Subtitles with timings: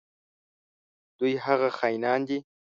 [1.19, 2.37] دوی هغه خاینان دي.